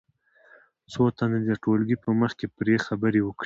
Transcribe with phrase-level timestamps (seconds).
[0.91, 3.39] څو تنه دې د ټولګي په مخ کې پرې خبرې وکړي.